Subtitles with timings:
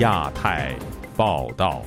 [0.00, 0.74] 亚太
[1.14, 1.82] 报道。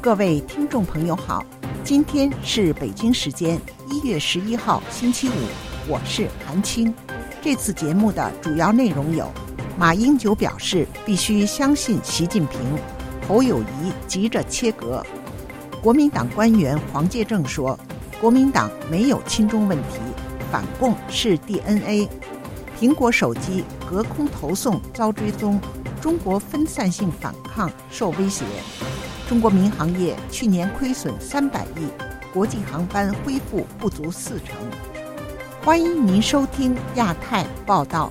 [0.00, 1.44] 各位听众朋友好，
[1.82, 5.32] 今天是北京时间一月十一号星期五，
[5.88, 6.94] 我是韩青。
[7.42, 9.28] 这次节目的主要内容有：
[9.76, 12.60] 马英九表示必须相信习近平，
[13.26, 15.02] 侯友谊急着切割；
[15.82, 17.76] 国民党官员黄介正说，
[18.20, 19.98] 国民党没有亲中问题，
[20.52, 22.08] 反共是 DNA；
[22.78, 25.60] 苹果手机隔空投送遭追踪，
[26.00, 28.44] 中国分散性反抗受威胁。
[29.28, 31.86] 中国民航业去年亏损三百亿，
[32.34, 34.56] 国际航班恢复不足四成。
[35.62, 38.10] 欢迎您收听亚太报道。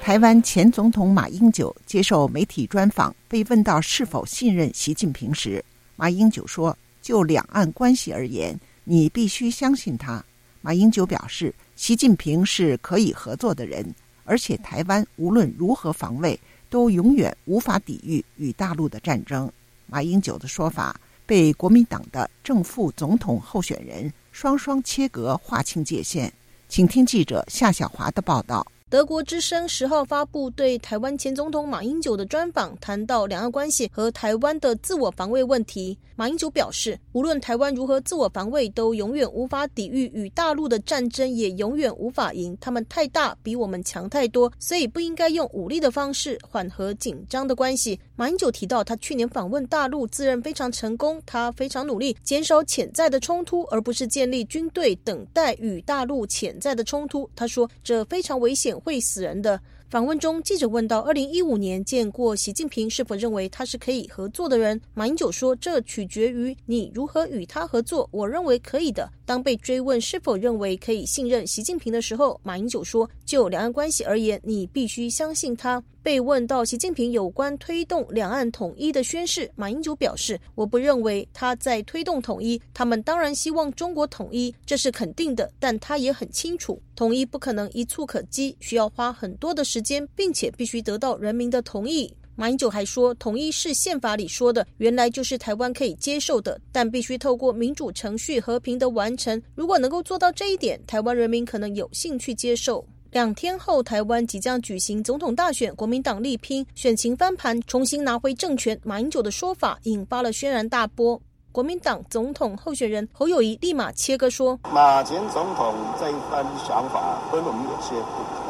[0.00, 5.64] 台湾前总统马英九接受媒体专访，被问到是否信任习近平时，
[5.96, 8.56] 马英九说：“就两岸关系而言，
[8.88, 10.24] 你必须相信他。”
[10.62, 13.84] 马英九表示，习近平是可以合作的人。
[14.24, 19.48] 而且，台湾无论如何防卫，都永远无法抵御与大陆的战争。
[19.86, 26.32] 马英九的说法被国民党的正副总统候选人双双切割，划清界限。
[26.68, 28.66] 请听记者夏小华的报道。
[28.90, 35.96] 德国之声十号发布对台湾前总统马英九的专访，谈到两岸关系和台湾的自我防卫问题。
[36.16, 42.56] 马英九表示，无论台湾如何自我防卫，都永远无法抵御与大陆的战争，也永远无法赢。
[42.60, 48.00] 他们太大，比我们强太多，所以不应该用武力的方式缓和紧张的关系。
[48.16, 57.28] 马英九提到，他去年访问大陆，自认非常成功，他非常努力减少潜在的冲突，而不是建立军队等待与大陆潜在的冲突。
[57.36, 58.74] 他说，这非常危险。
[58.86, 59.60] 会死人的。
[59.88, 64.80] 访问中，记者问到：二零一五年见过习近平，是否认为他是可以合作的人？
[64.94, 68.08] 马英九说：“这取决于你如何与他合作。
[68.10, 82.62] 我认为可以的。”当被追问是否认为可以信任习近平的时候，马英九说：“就两岸关系而言，你必须相信他。”被问到习近平有关推动两岸统一的宣誓，马英九表示：“我不认为他在推动统一。
[82.72, 85.50] 他们当然希望中国统一，这是肯定的。
[85.58, 99.42] 但他也很清楚，统一不可能一蹴可及，需要花很多的时间，并且必须得到人民的同意。”马英九还说：“统一是宪法里说的，原来就是台湾可以接受的，但必须透过民主程序和平的完成。
[99.56, 108.78] 如果能够做到这一点，台湾人民可能有兴趣接受。”两天后，台湾即将举行总统大选，国民党力拼选情翻盘，重新拿回政权。
[108.84, 111.18] 马英九的说法引发了轩然大波。
[111.50, 118.44] 国民党总统候选人侯友谊立马切割说：“马前总统这一番想法跟我们有些不同。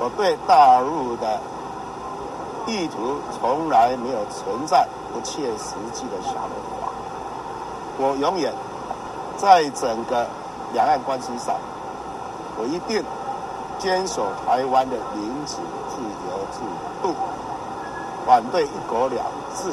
[0.00, 1.40] 我对大陆的
[2.66, 6.92] 意图从来没有存在不切实际的想法。
[7.96, 8.52] 我永远
[9.38, 10.26] 在整个
[10.72, 11.54] 两岸关系上，
[12.58, 13.00] 我一定。”
[13.80, 15.56] 坚守台湾的民主
[15.88, 16.60] 自由制
[17.02, 17.14] 度，
[18.26, 19.24] 反对一国两
[19.56, 19.72] 制，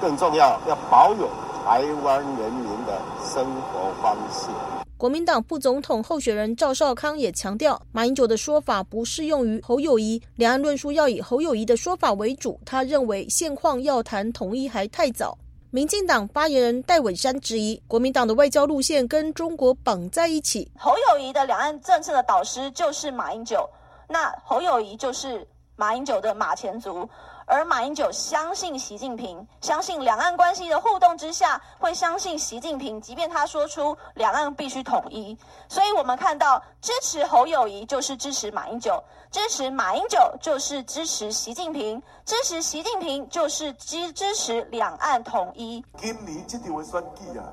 [0.00, 1.28] 更重要要保有
[1.64, 4.48] 台湾人民的生活方式。
[4.96, 12.58] 国民党副总统候选人赵少康也强调，马英九的说法不适用于侯友谊，两岸论述要以侯友谊的说法为主。
[12.64, 15.38] 他认为现况要谈统一还太早。
[15.70, 20.70] 民进党发言人戴伟山质疑，国民党的外交路线跟中国绑在一起。
[20.78, 23.68] 侯友谊的两岸政策的导师就是马英九，
[24.08, 25.46] 那侯友谊就是
[25.76, 27.06] 马英九的马前卒。
[27.50, 35.36] 而马英九相信习近平，相信两岸关系的互动之下，会相信习近平，即便他说出两岸必须统一。
[35.66, 45.84] 所以我们看到，支持侯友谊就是支持马英九，支持马英九就是支持习近平，支持习近平就是支支持两岸统一。
[45.98, 47.44] 今年这条的选举啊，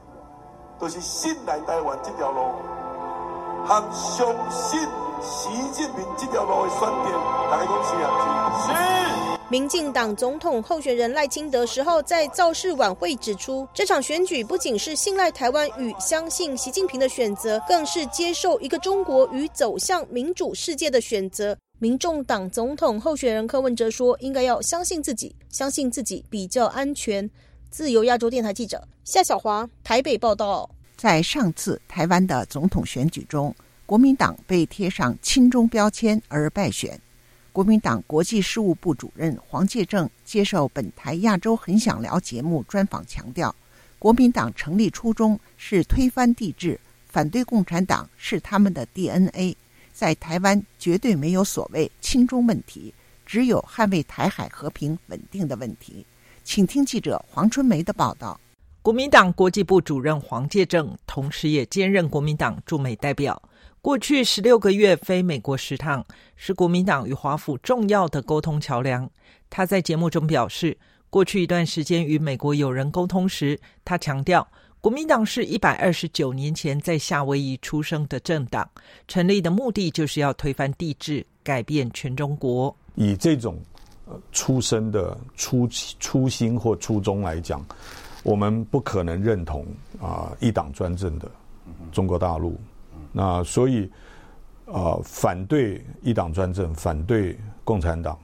[0.79, 2.53] 都是信赖台湾这条路，
[3.65, 4.79] 和相信
[5.21, 7.11] 习近平这条路的选择，
[7.51, 9.35] 大家讲是啊，是。
[9.47, 21.55] 民进党总统候选人赖清德十号在造势晚会指出，这场选举不仅是信赖台湾与相信习近平的选择，更是接受一个中国与走向民主世界的选择。
[21.77, 27.29] 民众党总统候选人柯文哲说：“应该要相信自己，相信自己比较安全。”
[27.69, 30.69] 自由亚洲电台记者夏小华台北报道。
[30.95, 33.53] 在上次台湾的总统选举中，
[33.85, 36.97] 国民党被贴上亲中标签而败选。
[37.51, 43.53] 国民党国际事务部主任黄介正接受本台《亚洲很想聊》节目专访，强调，
[43.99, 49.55] 国民党成立初衷是推翻帝制，反对共产党是他们的 DNA，
[49.95, 52.93] 在台湾绝对没有所谓亲中问题，
[53.25, 56.05] 只有捍卫台海和平稳定的问题。
[56.43, 58.37] 请听记者黄春梅的报道。
[58.81, 63.41] 国民党国际部主任黄介正，同时也兼任国民党驻美代表。
[63.81, 66.05] 过去十六个月飞美国十趟，
[66.35, 69.09] 是国民党与华府重要的沟通桥梁。
[69.49, 70.77] 他在节目中表示，
[71.09, 74.45] 过去一段时间与美国友人沟通时，他强调，
[74.85, 78.69] 国民党是一百二十九年前在夏威夷出生的政党，
[79.07, 82.77] 成立的目的就是要推翻帝制，改变全中国。
[82.93, 83.57] 以这种
[84.05, 85.67] 呃出生的初
[85.99, 87.65] 初心或初衷来讲，
[88.21, 89.65] 我们不可能认同
[89.99, 91.31] 啊一党专政的
[91.91, 92.55] 中国大陆。
[93.11, 93.91] 那所以，
[94.65, 98.15] 呃，反对一党专政，反对共产党，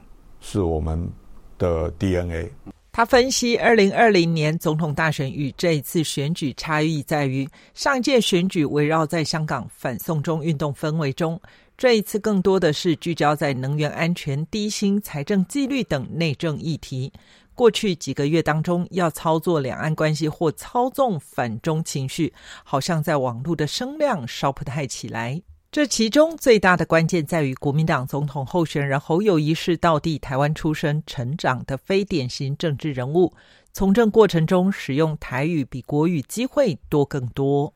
[0.42, 1.10] 是我们
[1.58, 2.52] 的 DNA。
[2.93, 11.39] 他分析，二零二零年总统大选与这一次选举差异在于，上届选举围绕在香港反送中运动氛围中，
[11.77, 17.09] 这一次更多的是聚焦在能源安全、低薪、财政纪律等内政议题。
[17.55, 22.33] 过去几个月当中，要操作两岸关系或操纵反中情绪，
[22.65, 25.41] 好像在网络的声量稍不太起来。
[25.71, 33.31] 这其中最大的关键在于，国民党总统候选人侯友谊是到地台湾出生、成长的非典型政治人物，
[33.71, 37.73] 从政过程中使用台语比国语机会多更多。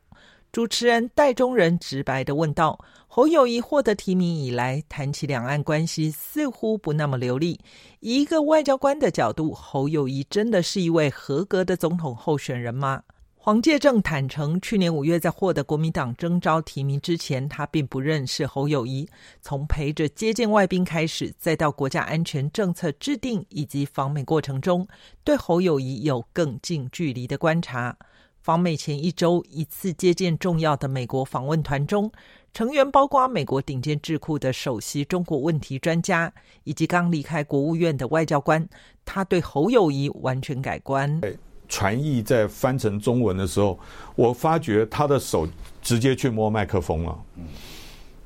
[0.51, 2.77] 主持人戴中仁直白的问道
[3.07, 7.57] ：“侯友谊获得提名以来，谈起两岸关系似乎不那么流利。
[8.01, 13.03] 以一个外交官的角度，侯友谊真的是一位合格的总统候选人吗？”
[13.45, 19.07] 黄介正坦诚，去年五月在获得国民党征召提名之前，他并不认识侯友谊。
[19.39, 24.87] 从陪着接见外宾开始，再到国家安全政策制定以及访美过程中，
[25.23, 27.95] 对侯友谊有更近距离的观察。
[28.41, 32.11] 访美前一周，一次接见重要的美国访问团中，
[32.51, 36.33] 成员包括美国顶尖智库的首席中国问题专家，
[36.63, 38.67] 以及刚离开国务院的外交官。
[39.05, 41.21] 他对侯友谊完全改观。
[41.67, 43.77] 传译在翻成中文的时候，
[44.15, 45.47] 我发觉他的手
[45.81, 47.17] 直接去摸麦克风了。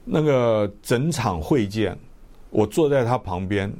[0.03, 1.97] 那个整场会见，
[2.49, 3.71] 我坐在他旁边，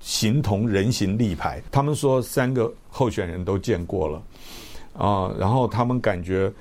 [0.00, 1.62] 形同人形立牌。
[1.70, 4.22] 他们说三个候选人都见过了。
[4.96, 6.52] 啊，然后他们感觉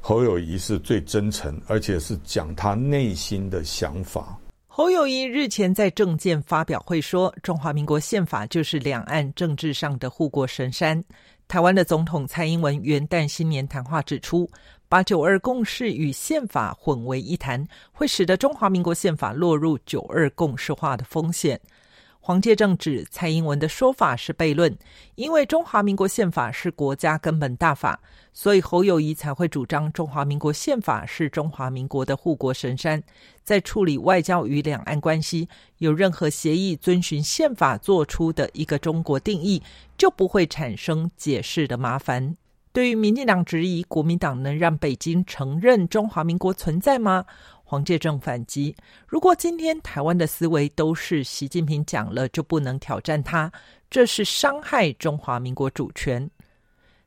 [0.00, 4.38] 侯友谊是最真诚，而且是讲他内心的想法。
[4.66, 11.00] 侯友谊日前在政见发表会说：“中华民国宪法就是两岸政治上的护国神山。”
[11.46, 14.50] 台湾的总统蔡英文元旦新年谈话指出，
[14.88, 21.60] 把九二共识与宪法混为一谈，会使得中华民国宪法落入九二共识化的风险。
[22.26, 24.74] 黄介正指蔡英文的说法是悖论，
[25.14, 28.00] 因为中华民国宪法是国家根本大法，
[28.32, 33.02] 所以侯友谊才会主张中华民国宪法是中华民国的护国神山。
[33.42, 39.62] 在处理外交与两岸关系，有任何协议遵循宪法做出的一个中国定义，
[39.98, 42.38] 就不会产生解释的麻烦。
[42.72, 47.24] 对于民进党质疑国民党能让北京承认中华民国存在吗？
[47.74, 48.76] 黄介正反击：
[49.08, 53.50] 如果今天台湾的思维都是习近平讲了就不能挑战他，
[53.90, 56.30] 这是伤害中华民国主权。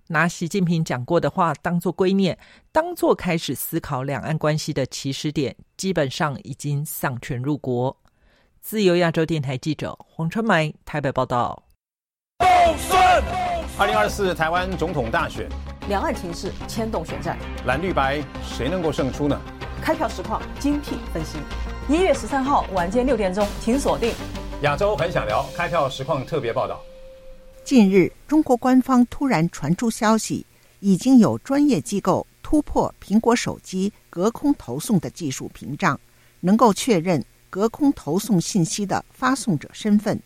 [0.07, 2.35] 拿习近平讲过的话当做圭臬，
[2.73, 7.95] 当做开始思考两岸关系的起始点，基本上已经丧权入国。
[8.59, 11.63] 自由亚洲电台记者黄春梅台北报道。
[13.79, 15.47] 二零二四台湾总统大选，
[15.87, 19.41] 两岸情势牵动选战，蓝绿白谁能够胜出呢？
[19.81, 21.37] 开票实况精辟分析。
[21.89, 24.13] 一月十三号晚间六点钟，请锁定
[24.61, 26.81] 亚洲很想聊开票实况特别报道。
[27.63, 30.45] 近日，中国官方突然传出消息，
[30.79, 35.99] 已经有专业机构突破苹果手机隔空投送的技术屏障，
[36.39, 40.19] 能够确认隔空投送信息的发送者身份。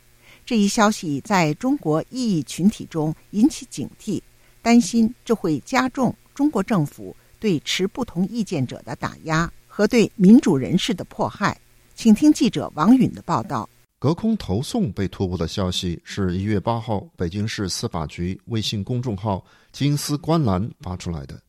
[0.45, 4.21] 这一消息在中国异议群体中引起警惕，
[4.61, 7.15] 担心这会加重中国政府。
[7.41, 11.59] 对持不同意见者的打压和对民主人士的迫害，
[11.95, 13.67] 请听记者王允的报道。
[13.97, 19.43] 隔空投送被突破的消息是一月八号北京市司法局微信公众号
[19.73, 21.41] “金丝观澜”发出来的。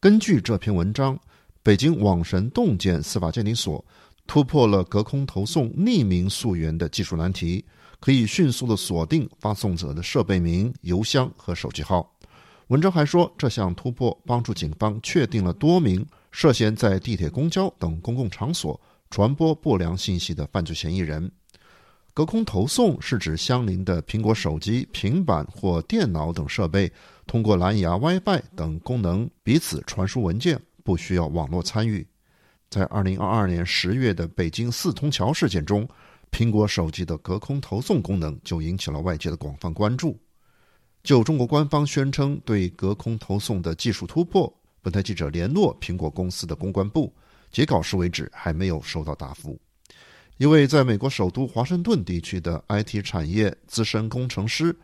[0.00, 1.18] 根据这篇文章，
[1.62, 3.84] 北京网神洞见司法鉴定所
[4.26, 7.64] 突破了隔空投送匿名溯源的技术难题，
[7.98, 12.11] 可以迅速的锁定发送者的设备名、邮箱和手机号。
[12.72, 21.30] 文章还说，这项突破帮助警方确定了多名涉嫌在地铁、公交等公共场所传播不良信息的犯罪嫌疑人。
[22.14, 26.90] 隔空投送是指相邻的苹果手机、平板或电脑等设备，
[27.26, 32.06] 通过蓝牙、WiFi 等功能彼此传输文件，不需要网络参与。
[32.70, 35.86] 在二零二二年十月的北京四通桥事件中，
[36.30, 40.18] 苹果手机的隔空投送功能就引起了外界的广泛关注。
[41.02, 47.12] 就中国官方宣称对隔空投送的技术突破，本台记者联络苹果公司的公关部，
[47.50, 49.58] 截稿时为止还没有收到答复。
[50.38, 54.74] 一位在美国首都华盛顿地区的 IT 产业资深工程师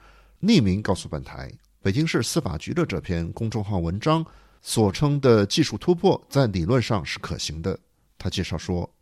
[0.42, 1.48] 匿名告诉本台，
[1.80, 4.24] 北京市司法局的这篇公众号文章
[4.60, 7.78] 所称的技术突破，在理论上是可行的。
[8.18, 8.92] 他介绍说，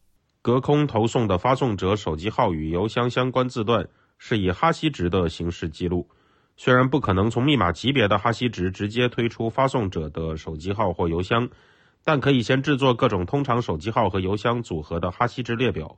[0.43, 6.07] 隔空投送的发送者手机号与邮箱相关字段是以哈希值的形式记录。
[6.57, 11.49] 虽然不可能从密码级别的哈希值直接推出发送者的手机号或邮箱，
[12.03, 15.95] 但可以先制作各种通常手机号和邮箱组合的哈希值列表，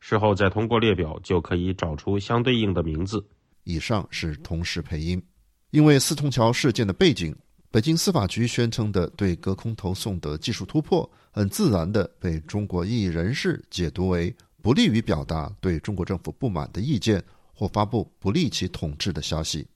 [0.00, 3.24] 事后再通过列表就可以找出相对应的名字。
[3.64, 5.22] 以上是同时配音。
[5.70, 7.34] 因为四通桥事件的背景，
[7.70, 17.22] 北京司法局宣称的对隔空投送的技术突破，很自然的被中国异议人士解读为不利于表达对中国政府不满的意见
[17.54, 19.66] 或发布不利其统治的消息。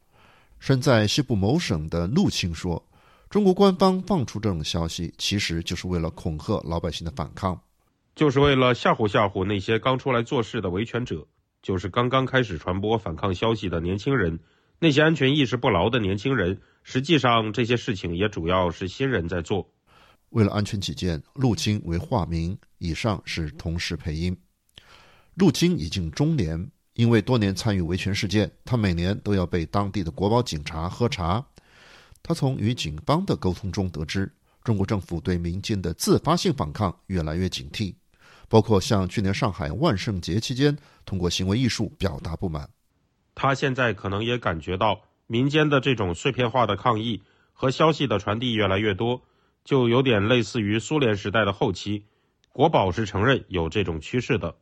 [0.66, 2.84] 身在西部某省的陆青说
[3.30, 7.56] ：“中国官方放出这种消息，其实就是为了恐吓老百姓的反抗，
[8.16, 11.24] 就是为了吓唬吓唬那些刚出来做事的维权者，
[11.62, 14.40] 就是刚刚开始传播反抗消息的年轻人，
[14.80, 16.60] 那些安全意识不牢的年轻人。
[16.82, 19.70] 实际上，这些事情也主要是新人在做。
[20.30, 22.58] 为了安全起见，陆青为化名。
[22.78, 24.36] 以上是同时配音。
[25.36, 31.44] 陆青已经中年。”因为多年参与维权事件，他每年都要被当地的国保警察喝茶。
[32.22, 34.32] 他从与警方的沟通中得知，
[34.64, 37.94] 中国政府对民间的自发性反抗越来越警惕，
[38.48, 40.74] 包括像去年上海万圣节期间
[41.04, 42.68] 通过行为艺术表达不满。
[43.34, 47.22] 他现在可能也感觉到民间的这种碎片化的抗议
[47.52, 49.20] 和消息的传递越来越多，
[49.64, 52.06] 就有点类似于苏联时代的后期。
[52.48, 54.56] 国宝是承认有这种趋势的。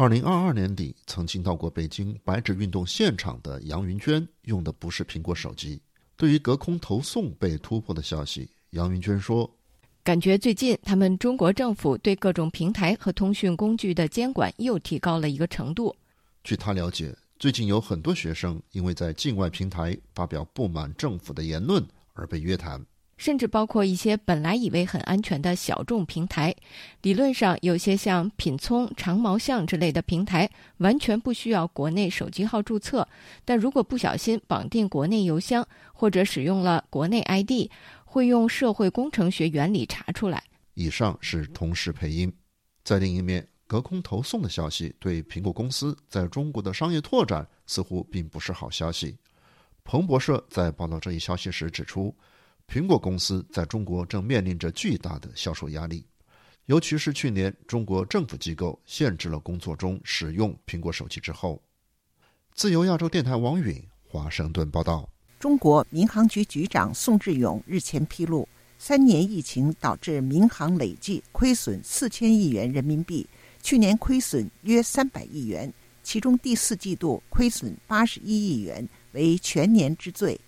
[0.00, 5.78] 二零二二年底，曾经到过北京白纸运动现场的杨云娟用的不是苹果手机。
[6.16, 9.58] 对于隔空投送被突破的消息，杨云娟说
[10.02, 15.94] ：“感觉最近他们中国政府对各种平台和通讯工具的监管又提高了一个程度。”
[16.42, 22.82] 据他了解，最近有很多学生因为在境外平台发表不满政府的言论而被约谈。
[23.20, 26.56] 甚至包括一些本来以为很安全的小众平台，
[27.02, 30.48] 理论上有些像品聪、长毛象之类的平台，
[30.78, 33.06] 完全不需要国内手机号注册，
[33.44, 37.70] 但如果不小心绑定国内邮箱或者使用了国内 ID，
[38.06, 40.42] 会用社会工程学原理查出来。
[40.72, 42.32] 以上是同时配音。
[42.82, 49.18] 在另一面，隔空投送的消息对苹果公司在中国的商业拓展似乎并不是好消息。
[49.84, 52.16] 彭博社在报道这一消息时指出。
[52.70, 56.06] 苹果公司在中国正面临着巨大的销售压力，
[56.66, 61.60] 尤其是去年中国政府机构限制了工作中使用苹果手机之后。
[62.54, 65.10] 自由亚洲电台王允华盛顿报道：
[65.40, 68.48] 中国民航局局长宋志勇日前披露，
[68.78, 73.26] 三年疫情导致民航累计亏损四千亿元人民币，
[73.64, 75.72] 去年亏损约三百亿元，
[76.04, 80.40] 其中第四季度亏损八十一亿元，为全年之最。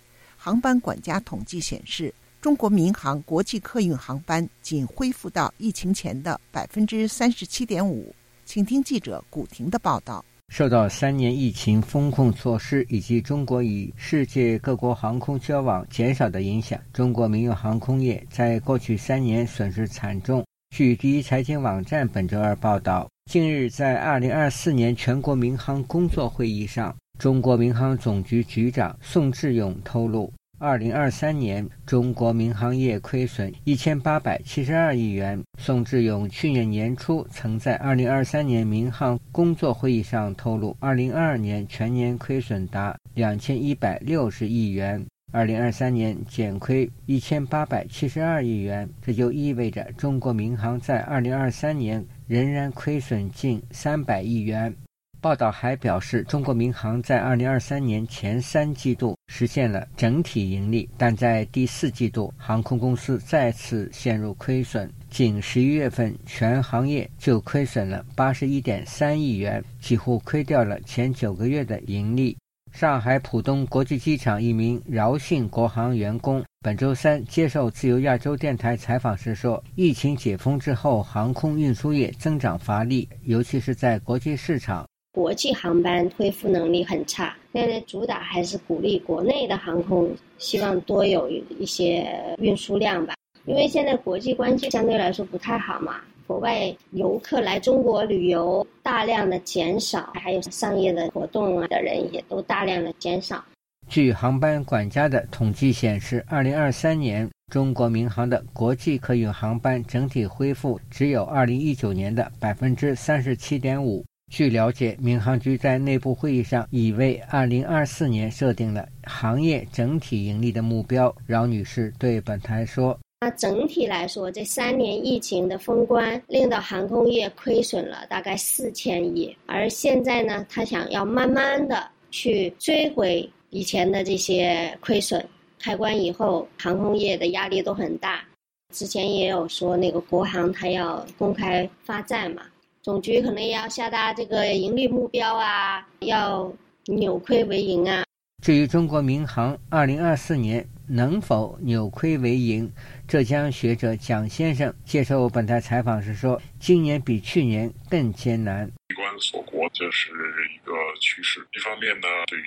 [0.45, 8.13] 航班管家统计显示，中国民航国际客运航班仅恢复到疫情前的百分之三十七点五。
[8.43, 10.25] 请听记者古婷的报道。
[10.49, 20.43] 受到三年疫情风控措施以及中国与世界各国航空交往减少的影响，中国民用航空业在过去三年损失惨重。
[20.75, 26.93] 据第一财经网站本周二报道，近日在二零二四年全国民航工作会议上。
[27.19, 35.41] 中国民航总局局长宋志勇透露，二零二三年中国民航业亏损一千八百七十二亿元。
[35.57, 48.89] 宋志勇去年年初曾在二零二三年民航工作会议上透露，二零二二年全年亏损达两千一百六十亿元，二零二三年减亏一千八百七十二亿元。
[49.01, 54.75] 这就意味着中国民航在二零二三年仍然亏损近三百亿元。
[55.23, 64.91] 报道还表示，中国民航在二零二三年前三季度实现了整体盈利，但在第四季度，航空公司再次陷入亏损。
[65.09, 72.35] 仅十一月份，全行业就亏损了八十一点三亿元，几乎亏掉了前九个月的盈利。
[72.73, 93.13] 上海浦东国际机场一名饶姓国航员工本周三接受自由亚洲电台采访时说：“疫情解封之后，航空运输业增长乏力，尤其是在国际市场。”国际航班恢复能力很差，现在主打还是鼓励国内的航空，希望多有一些运输量吧。
[93.45, 103.45] 因为现在国际关系相对来说不太好嘛，国外游客来中国旅游大量的减少，还有商业的活动啊的人也都大量的减少。
[103.87, 114.03] 据航班管家的统计显示，二零二三年中国民航的国际客运航班整体恢复只有二零一九年的百分之三十七点五。
[114.33, 121.15] 据了解，民航局在内部会议上已为二零二四年设定了行业整体盈利的目标。
[121.27, 135.23] 饶女士对本台说：“那整体来说，这三年疫情的封关令到航空业亏损了大概四千亿，而现在呢，他想要慢慢的去追回。”以前的这些亏损，
[135.59, 138.25] 开关以后，航空业的压力都很大。
[138.73, 142.41] 之前也有说，那个国航它要公开发债嘛，
[142.83, 146.51] 总局可能也要下达这个盈利目标啊，要
[146.85, 148.03] 扭亏为盈啊。
[148.43, 152.69] 至于中国民航二零二四年能否扭亏为盈，
[153.07, 160.11] 浙江学者蒋先生接受本台采访时说：“今年比去年更艰难。”闭关锁国，这是
[160.53, 161.39] 一个趋势。
[161.53, 162.43] 一方面呢，对于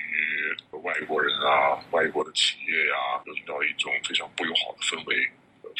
[0.82, 5.16] 外国人啊，外国的企业呀，啊，营造一种非常不友好的氛围，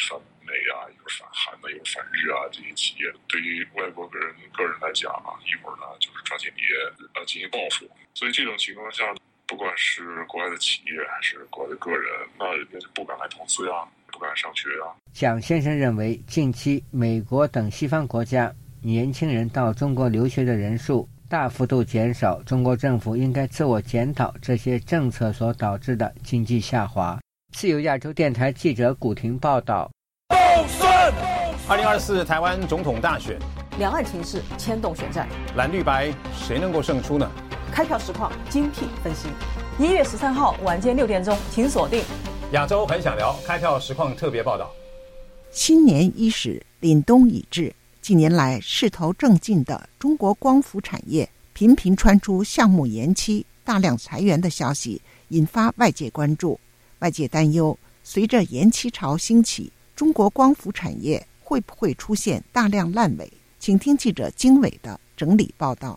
[0.08, 7.88] 反美啊，有反韩的，有反日啊，这些企业对于外国个人个人来讲啊，一会儿呢就是抓紧也呃进行报复。
[8.14, 9.04] 所以这种情况下，
[9.46, 13.74] 不管是国外的企业还是国外的个人，那人家就不敢来投资呀，
[14.12, 14.94] 不敢上学呀。
[15.12, 18.52] 蒋先生认为，近期美国等西方国家。
[18.82, 27.18] 年轻人到中国留学的人数大幅度减少，中国政府应该自我检讨这些政策所导致的经济下滑。
[27.52, 29.90] 自由亚洲电台记者古婷报道。
[31.68, 33.36] 二零二四台湾总统大选，
[33.76, 37.28] 两岸情势牵动选战，蓝绿白谁能够胜出呢？
[37.72, 39.26] 开票实况精辟分析。
[39.76, 42.04] 一月十三号晚间六点钟，请锁定
[42.52, 44.70] 亚洲很想聊开票实况特别报道。
[45.50, 47.74] 新年伊始，凛冬已至。
[48.00, 56.60] 近年来势头正劲的中国光伏产业频频传出项目延期、大量裁员的消息，引发外界关注。
[57.00, 63.32] 外界担忧，随着延期潮兴起，中国光伏产业会不会出现大量烂尾？
[63.60, 65.96] 请听记者经纬的整理报道。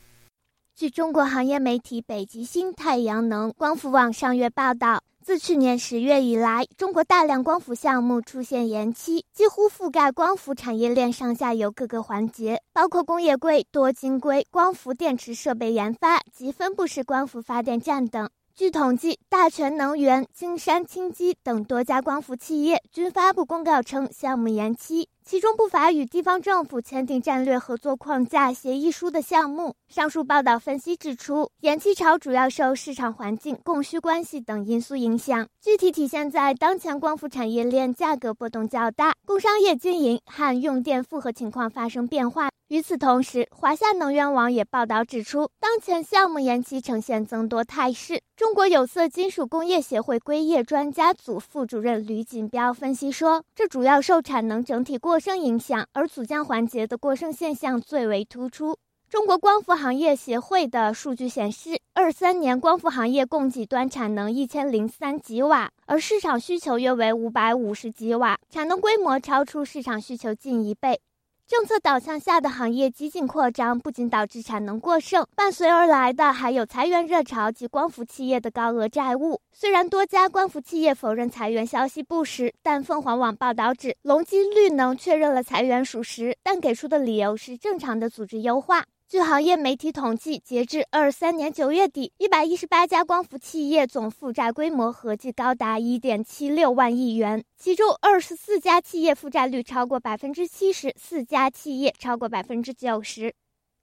[0.76, 5.02] 据中国行业媒体北极星太阳能光伏网上月报道。
[5.22, 18.30] 自去年十月以来，中国大量光伏项目出现延期，几乎覆盖光伏产业链上下游各个环节，包括工业硅、多晶硅、光伏电池设备研发及分布式光伏发电站等。
[18.56, 25.08] 据统计，大全能源、金山清机等多家光伏企业均发布公告称项目延期。
[25.30, 29.76] 其中不乏与地方政府签订战略合作框架协议书的项目。
[29.88, 42.50] 上述报道分析指出，延期潮主要受市场环境、供需关系等因素影响，具体体现在当前光伏产业链价格波动较大，工商业经营和用电负荷情况发生变化。
[42.70, 48.22] 与此同时，华夏能源网也报道指出，当前项目延期呈现增多态势。
[48.38, 58.78] 中国有色金属工业协会硅业专家组副主任吕锦标分析说，这主要受产能整体过剩影响，而组件环节的过剩现象最为突出。
[59.10, 71.02] 中国光伏行业协会的数据显示，二三年光伏行业供给端产能一千零三吉瓦，而市场需求约为五百五十吉瓦，产能规模超出市场需求近一倍。
[71.50, 79.42] 政策导向下的行业激进扩张，不仅导致产能过剩，伴随而来的还有裁员热潮及光伏企业的高额债务。
[79.52, 88.86] 虽然多家光伏企业否认裁员消息不实，但凤凰网报道指，隆基绿能确认了裁员属实，但给出的理由是正常的组织优化。
[89.10, 103.34] 据行业媒体统计，截至二三年九月底，一百一十八家光伏企业总负债规模合计高达一点七六万亿元，其中二十四家企业负债率超过百分之七十，四家企业超过百分之九十。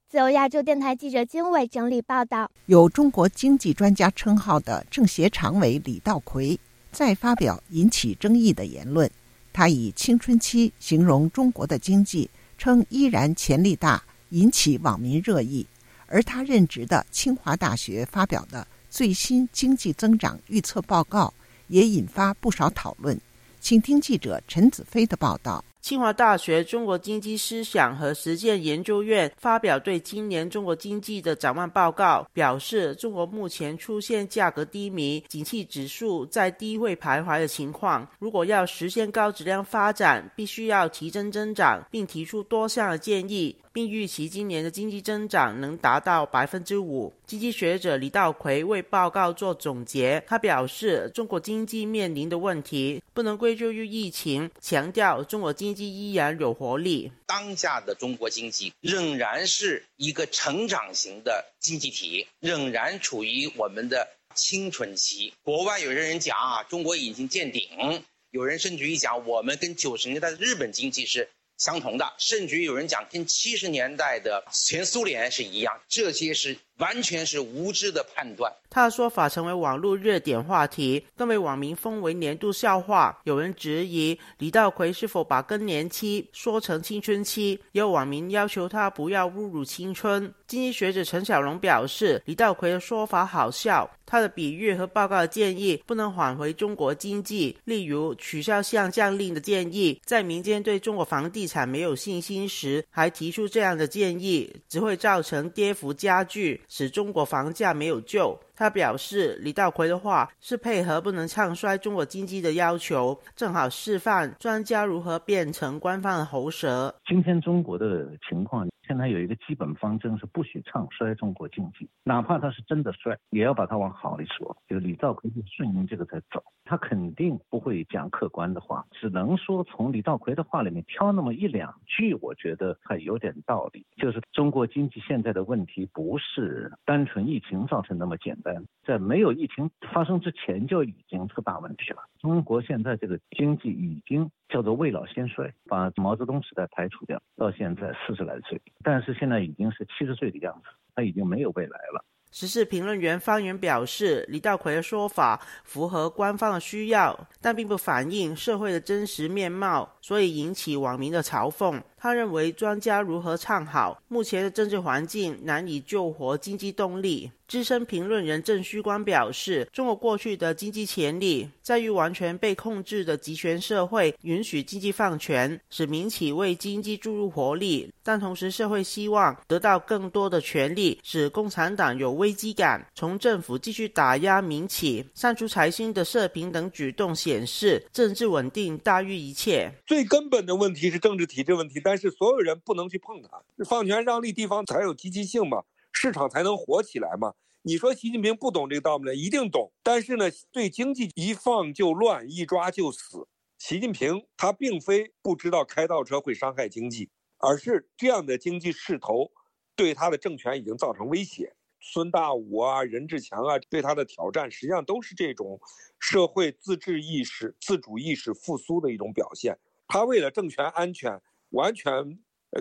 [0.07, 2.49] 自由亚洲电台记者金伟整理报道。
[2.67, 6.57] 有中国经济专家称号的政协常委李道奎
[6.93, 9.11] 再发表引起争议的言论，
[9.51, 14.01] 他以青春期形容中国的经济，称依然潜力大。
[14.29, 15.65] 引起网民热议，
[16.07, 21.33] 而他任职的清华大学发表的最新经济增长预测报告
[21.67, 23.19] 也引发不少讨论。
[23.59, 25.63] 请听记者陈子飞的报道。
[25.87, 38.05] 清华大学中国经济思想和实践研究院发表对今年中国经济的展望报告，表示中国目前出现价格低迷、景气指数在低位徘徊的情况。
[38.19, 43.55] 如果要实现高质量发展，必须要提升增长，并提出多项的建议。
[43.71, 47.13] 并预期今年的经济增长能达到百分之五。
[47.27, 57.11] 经济学者李道奎为报告做总结，他表示，中国经济面临的问题不能归咎于疫情，强调中国经济依然有活力。
[57.25, 64.07] 当下的中国经济仍然是一个成长型的经济体，仍然处于我们的。
[64.35, 65.33] 青春期。
[65.41, 71.27] 国外有些人讲啊，中国已经见顶，有人甚至于讲我们跟九十年代的日本经济是。
[71.57, 78.51] 相同的，甚至于有人讲跟七十年代的前苏联是一样，这些是完全是无知的判断。
[78.69, 83.17] 他的说法成为网络热点话题，更被网民封为年度笑话。
[83.23, 90.31] 有人质疑李道奎是否把更年期说成青春期，也有网民要求他不要侮辱青春。
[90.45, 97.57] 经济学者陈小龙表示，李道奎的说法好笑，他的比喻和报告建议不能挽回中国经济。
[97.63, 108.37] 例如，取消降降令的建议，在民间对中国房地产没有信心时，还提出这样的建议，只会造成跌幅加剧，使中国房价没有救。
[108.55, 116.93] 他表示，李道葵的话是配合不能唱衰中国经济的要求，正好示范专家如何变成官方的喉舌。
[117.05, 118.67] 今天中国的情况。
[118.87, 124.55] 现在有一个基本方针是不许唱衰中国经济，哪怕他是真的衰，也要把它往好里说。
[124.67, 133.85] 就是李兆奎就顺应这个在走，他肯定不会讲客观的话，只能说从李兆奎的话里面挑那么一两句，我觉得还有点道理。
[133.97, 141.99] 就是中国经济现在的问题不是单纯疫情造成那么简单，在没有疫情发生之前就已经是大问题了。
[142.19, 148.61] 中国现在这个经济已经叫做未老先衰，把毛泽东时代排除掉，到现在四十来岁。
[148.83, 152.03] 但是现在已经是七十岁的样子，他已经没有未来了。
[152.29, 161.81] 时事评论员方源表示，李道奎的说法符合官方的需要，但并不反映社会的真实面貌，所以引起网民的嘲讽。
[162.07, 167.29] 他认为，专家如何唱好，目前的政治环境难以救活经济动力。
[167.49, 182.85] 资深评论人郑虚光表示，中国过去的经济潜力在于完全被控制的集权社会允许经济放权，使民企为经济注入活力，但同时社会希望得到更多的权利，使共产党有危机感。
[182.93, 189.71] 从政府继续打压民企、删除财新的社评等举动显示，政治稳定大于一切。
[189.85, 195.63] 最根本的问题是政治体制问题，但是所有人不能去碰它，放权让利，地方才有积极性嘛。
[195.91, 197.33] 市场才能活起来嘛？
[197.63, 199.71] 你说习近平不懂这个道理，一定懂。
[199.81, 203.27] 但是呢，对经济一放就乱，一抓就死。
[203.57, 209.31] 习近平他并非不知道开倒车会伤害经济，而是这样的经济势头
[209.75, 211.55] 对他的政权已经造成威胁。
[211.79, 215.59] 孙大武啊，任志强啊，对他的挑战实际上都是这种
[215.99, 219.57] 社会自治意识、自主意识复苏的一种表现。
[219.87, 221.19] 他为了政权安全，
[221.51, 221.91] 完全。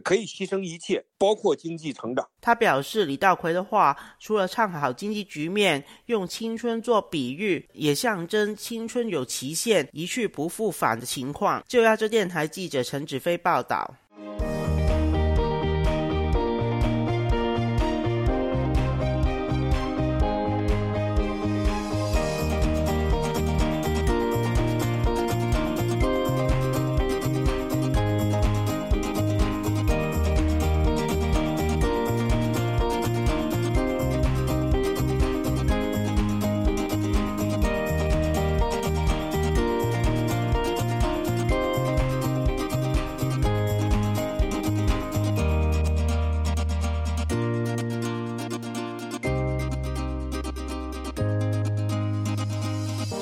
[0.03, 2.29] 可以牺牲一切，包括经济成长。
[2.40, 11.62] 他表示，李道奎的话除了唱好经济局面，用青春做比喻，也象征青春有期限、一去不复返的情况。
[11.68, 13.94] 就亚洲电台记者陈子飞报道。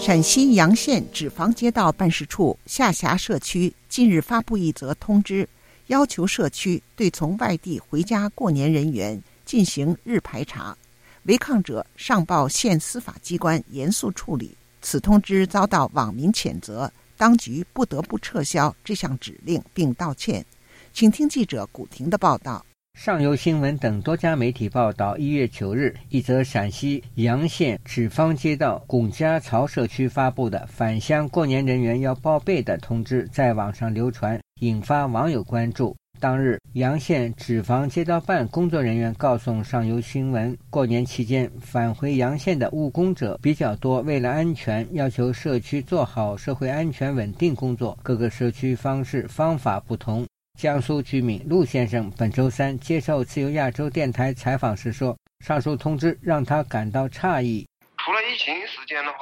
[0.05, 5.49] 陕西洋县纸坊街道办事处下辖社区近日发布一则通知，
[5.87, 10.77] 要求社区对从外地回家过年人员进行日排查，
[11.23, 14.55] 违抗者上报县司法机关严肃处理。
[14.83, 20.45] 此通知遭到网民谴责，当局不得不撤销这项指令并道歉。
[20.93, 22.63] 请听记者古婷的报道。
[22.95, 35.95] 上游新闻等多家媒体报道，一月九日，一则陕西洋县纸坊街道龚家槽社区发布的返乡过年人员要报备的通知在网上流传，引发网友关注。
[36.19, 47.99] 当日，洋县纸坊街道办工作人员告诉上游新闻，过年期间返回洋县的务工者比较多，为了安全，要求社区做好社会安全稳定工作。
[48.03, 50.25] 各个社区方式方法不同。
[50.59, 57.67] 江苏居民陆先生本周三接受自由亚洲电台采访时说：“上述通知让他感到诧异。
[57.99, 59.19] 除了疫情时间的话，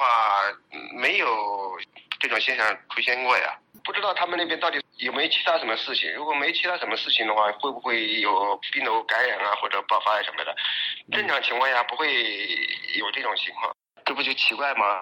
[0.95, 1.27] 没有
[2.19, 3.57] 这种现象出现过呀。
[3.83, 6.13] 不知道他们那边到底有没有其他什么事情？
[6.13, 10.55] 如果没其他什么事情的话，会不会有病毒感染啊，或者爆发什么的？
[11.11, 12.07] 正常情况下不会
[12.99, 15.01] 有这种情况，这不就奇怪吗？”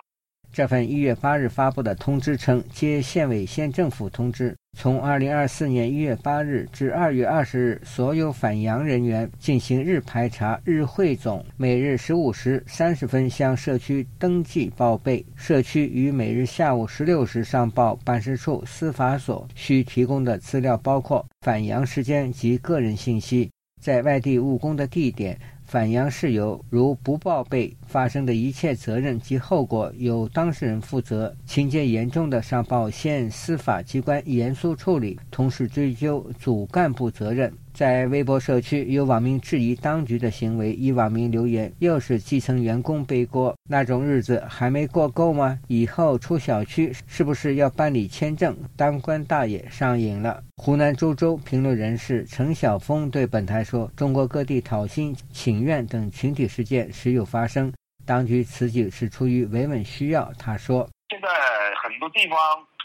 [0.51, 4.57] 这份一月八日发布的通知称，接县委县政府通知。
[4.77, 15.23] 从二零二四年一月八日至二月二十日，所有返洋人员进行日排查、日汇总，每日十五时三十分向社区登记报备。
[15.35, 19.47] 社区于每日下午十六时上报办事处、司法所。
[19.53, 25.37] 需提供的资料包括返洋时间及个人信息，在外地务工的地点。
[25.63, 37.51] 返洋事由如不报备，发生的一切责任及后果由当事人负责；情节严重的，上报县司法机关严肃处理，同时追究主干部责任。
[37.73, 45.57] 在微博社区，有网民质疑当局的行为，一网民留言：“又是基层员工背锅，那种日子还没过够吗？
[45.67, 48.55] 以后出小区是不是要办理签证？
[48.75, 57.71] 当官大爷上瘾了。”湖南株洲评论人士陈晓峰对本台说：“中国各地讨薪、请愿等群体事件时有发生，
[58.05, 61.27] 当局此举是出于维稳需要。”他说：“现在
[61.75, 62.37] 很多地方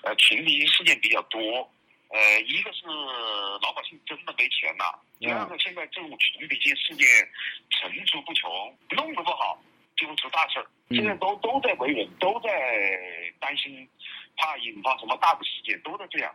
[0.03, 1.41] 呃群体事件比较多。”
[2.09, 2.87] 呃，一个是
[3.61, 7.05] 老百姓真的没钱了，第二个现在这种群体性事件
[7.73, 8.49] 层出不穷，
[8.91, 9.61] 弄得不好
[9.97, 10.67] 就会出大事儿。
[10.91, 12.49] 现在都都在维稳，都在
[13.41, 13.87] 担心，
[14.37, 16.33] 怕引发什么大的事件，都在这样。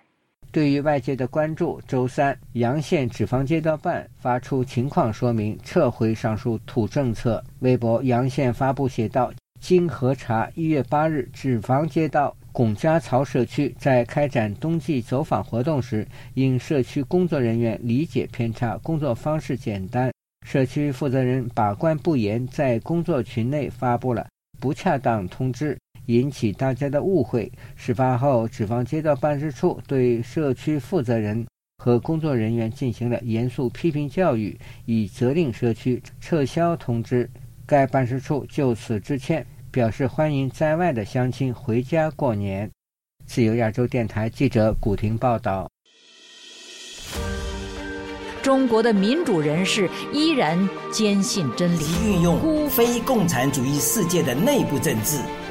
[0.51, 7.41] 对于外界的关注，周三阳县脂肪街道办发出情况说明，撤回上述土政策。
[7.59, 12.35] 微博阳县发布写道：经核查，一月八日脂肪街道。
[12.53, 20.11] 龚家槽社区在开展冬季走访活动时，因社区工作人员理解偏差、工作方式简单，
[20.45, 24.27] 社区负责人把关不严，在工作群内发布了
[24.59, 27.51] 不恰当通知，引起大家的误会。
[27.75, 31.45] 事发后，脂肪街道办事处对社区负责人
[31.77, 37.29] 和工作人员进行了严肃批评教育，已责令社区撤销通知。
[37.65, 39.45] 该办事处就此致歉。
[39.73, 42.69] 表示欢迎在外的乡亲回家过年。
[43.25, 45.69] 自由亚洲电台记者古婷报道。
[48.41, 55.17] 中国的民主人士依然坚信真理，运用非共产主义世界的内部政治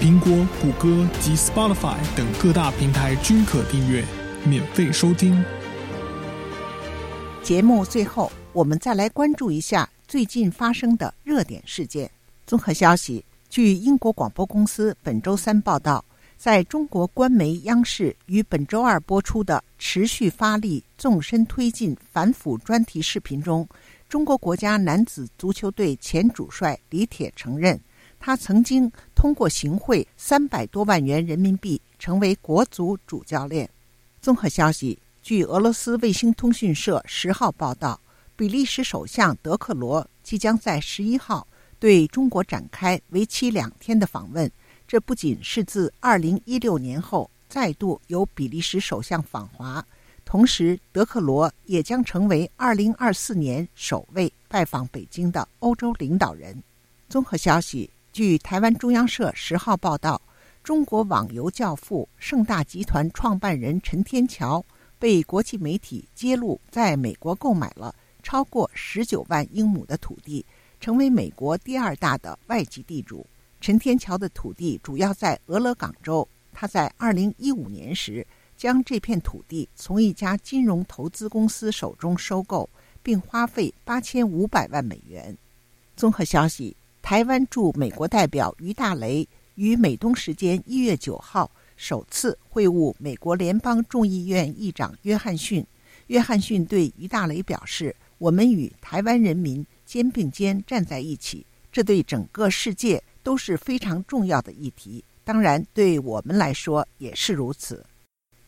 [0.00, 0.32] 苹果、
[0.62, 4.02] 谷歌及 Spotify 等各大平台均可订阅，
[4.46, 5.44] 免费收听。
[7.42, 12.10] 节目最后，我们再来关注一下最近发生的热点事件。
[12.46, 13.22] 综合消息。
[13.50, 16.02] 据英国广播公司本周三报道，
[16.38, 23.68] 在中国官媒央视于本周二播出的“持续发力，纵深推进反腐”专题视频中，
[24.08, 27.78] 中国国家男子足球队前主帅李铁承认，
[28.20, 33.68] 他曾经通过行贿三百多万元人民币成为国足主教练。
[34.20, 37.98] 综合消息，据俄罗斯卫星通讯社十号报道，
[38.36, 41.48] 比利时首相德克罗即将在十一号。
[41.78, 44.52] 对中国展开为期两天的访问，
[44.86, 49.82] 这不仅是自2016年后再度由比利时首相访华，
[50.26, 56.62] 同时德克罗也将成为2024年首位拜访北京的欧洲领导人。
[57.08, 60.20] 综合消息，据台湾中央社十号报道，
[60.64, 64.64] 中国网游教父盛大集团创办人陈天桥
[64.98, 70.44] 被国际媒体揭露在美国购买了超过19万英亩的土地。
[70.80, 73.24] 成为美国第二大的外籍地主，
[73.60, 76.26] 陈天桥的土地主要在俄勒冈州。
[76.52, 82.68] 他在2015年时将这片土地从一家金融投资公司手中收购，
[83.02, 85.36] 并花费8500万美元。
[85.94, 95.66] 综合消息，台湾驻美国代表于大雷于美东时间1月9号首次会晤美国联邦众议院议长约翰逊。
[96.06, 105.02] 约翰逊对于大雷表示：“我们与台湾人民。”肩并肩站在一起，这对整个世界都是非常重要的议题。
[105.24, 107.84] 当然，对我们来说也是如此。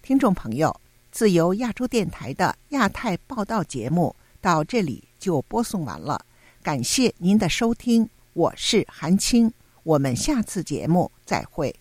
[0.02, 6.24] 听众朋友，自由亚洲电台的亚太报道节目到这里就播送完了，
[6.62, 11.74] 感谢您的收听，我是韩青，我们下次节目再会。